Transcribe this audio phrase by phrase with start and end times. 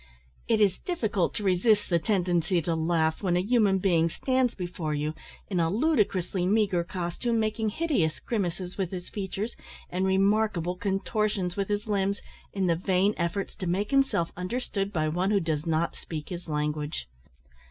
[0.47, 4.95] It is difficult to resist the tendency to laugh when a human being stands before
[4.95, 5.13] you
[5.47, 9.55] in a ludicrously meagre costume, making hideous grimaces with his features,
[9.91, 12.19] and remarkable contortions with his limbs,
[12.51, 16.47] in the vain efforts to make himself understood by one who does not speak his
[16.47, 17.07] language!